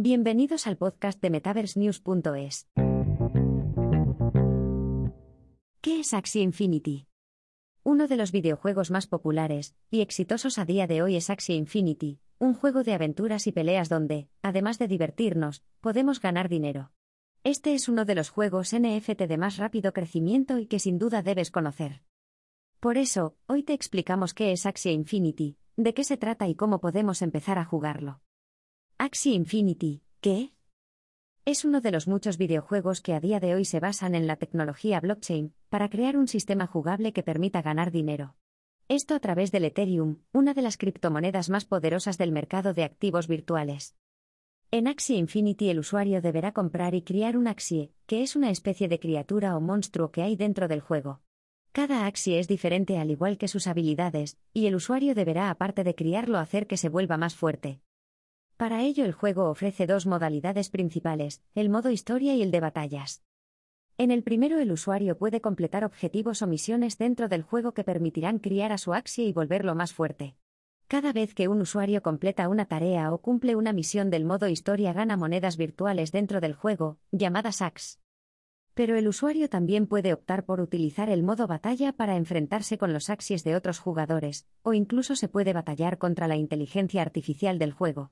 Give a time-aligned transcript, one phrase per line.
[0.00, 2.68] Bienvenidos al podcast de MetaverseNews.es.
[5.80, 7.08] ¿Qué es Axie Infinity?
[7.82, 12.20] Uno de los videojuegos más populares y exitosos a día de hoy es Axie Infinity,
[12.38, 16.92] un juego de aventuras y peleas donde, además de divertirnos, podemos ganar dinero.
[17.42, 21.22] Este es uno de los juegos NFT de más rápido crecimiento y que sin duda
[21.22, 22.04] debes conocer.
[22.78, 26.78] Por eso, hoy te explicamos qué es Axie Infinity, de qué se trata y cómo
[26.78, 28.20] podemos empezar a jugarlo.
[29.00, 30.52] Axie Infinity, ¿qué?
[31.44, 34.34] Es uno de los muchos videojuegos que a día de hoy se basan en la
[34.34, 38.34] tecnología blockchain para crear un sistema jugable que permita ganar dinero.
[38.88, 43.28] Esto a través del Ethereum, una de las criptomonedas más poderosas del mercado de activos
[43.28, 43.94] virtuales.
[44.72, 48.88] En Axie Infinity el usuario deberá comprar y criar un Axie, que es una especie
[48.88, 51.20] de criatura o monstruo que hay dentro del juego.
[51.70, 55.94] Cada Axie es diferente al igual que sus habilidades, y el usuario deberá aparte de
[55.94, 57.80] criarlo hacer que se vuelva más fuerte.
[58.58, 63.22] Para ello el juego ofrece dos modalidades principales, el modo historia y el de batallas.
[63.98, 68.40] En el primero el usuario puede completar objetivos o misiones dentro del juego que permitirán
[68.40, 70.34] criar a su Axie y volverlo más fuerte.
[70.88, 74.92] Cada vez que un usuario completa una tarea o cumple una misión del modo historia
[74.92, 78.00] gana monedas virtuales dentro del juego, llamadas AX.
[78.74, 83.08] Pero el usuario también puede optar por utilizar el modo batalla para enfrentarse con los
[83.08, 88.10] axies de otros jugadores, o incluso se puede batallar contra la inteligencia artificial del juego.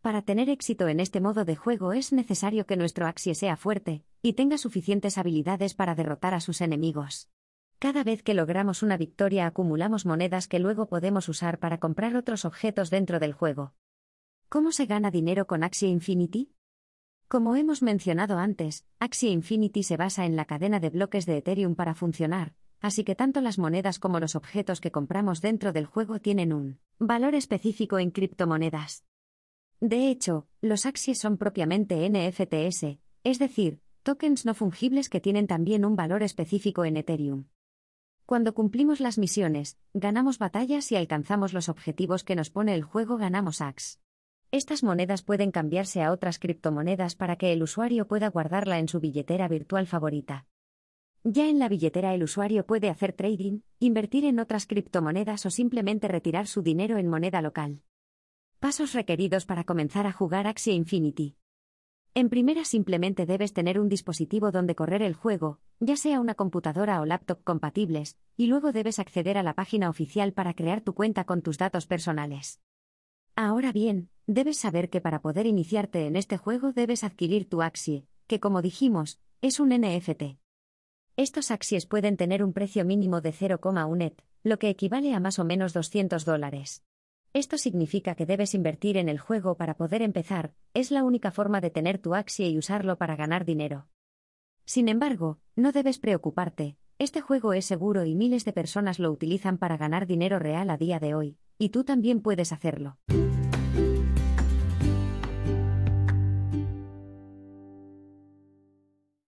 [0.00, 4.02] Para tener éxito en este modo de juego es necesario que nuestro axie sea fuerte,
[4.22, 7.28] y tenga suficientes habilidades para derrotar a sus enemigos.
[7.78, 12.46] Cada vez que logramos una victoria acumulamos monedas que luego podemos usar para comprar otros
[12.46, 13.74] objetos dentro del juego.
[14.48, 16.54] ¿Cómo se gana dinero con Axie Infinity?
[17.28, 21.74] Como hemos mencionado antes, Axie Infinity se basa en la cadena de bloques de Ethereum
[21.74, 26.20] para funcionar, así que tanto las monedas como los objetos que compramos dentro del juego
[26.20, 29.04] tienen un valor específico en criptomonedas.
[29.80, 35.86] De hecho, los Axies son propiamente NFTs, es decir, tokens no fungibles que tienen también
[35.86, 37.46] un valor específico en Ethereum.
[38.26, 43.16] Cuando cumplimos las misiones, ganamos batallas y alcanzamos los objetivos que nos pone el juego
[43.16, 44.00] ganamos AX.
[44.50, 49.00] Estas monedas pueden cambiarse a otras criptomonedas para que el usuario pueda guardarla en su
[49.00, 50.46] billetera virtual favorita.
[51.24, 56.06] Ya en la billetera el usuario puede hacer trading, invertir en otras criptomonedas o simplemente
[56.06, 57.82] retirar su dinero en moneda local.
[58.60, 61.34] Pasos requeridos para comenzar a jugar Axie Infinity.
[62.12, 67.00] En primera simplemente debes tener un dispositivo donde correr el juego, ya sea una computadora
[67.00, 71.24] o laptop compatibles, y luego debes acceder a la página oficial para crear tu cuenta
[71.24, 72.60] con tus datos personales.
[73.34, 78.04] Ahora bien, debes saber que para poder iniciarte en este juego debes adquirir tu Axie,
[78.26, 80.36] que como dijimos, es un NFT.
[81.16, 85.38] Estos Axies pueden tener un precio mínimo de 0,1 ETH, lo que equivale a más
[85.38, 86.84] o menos 200 dólares.
[87.32, 91.60] Esto significa que debes invertir en el juego para poder empezar, es la única forma
[91.60, 93.86] de tener tu Axie y usarlo para ganar dinero.
[94.64, 99.58] Sin embargo, no debes preocuparte, este juego es seguro y miles de personas lo utilizan
[99.58, 102.98] para ganar dinero real a día de hoy, y tú también puedes hacerlo.